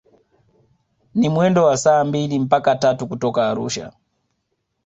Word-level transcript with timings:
Ni 1.15 1.29
mwendo 1.29 1.63
wa 1.65 1.77
saa 1.77 2.03
mbili 2.03 2.39
mpaka 2.39 2.75
tatu 2.75 3.07
kutoka 3.07 3.49
Arusha 3.49 3.93